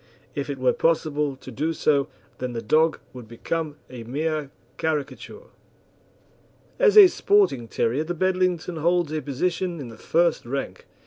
[0.33, 2.07] If it were possible to do so,
[2.39, 5.51] then the dog would become a mere caricature.
[6.79, 10.87] As a sporting terrier the Bedlington holds a position in the first rank.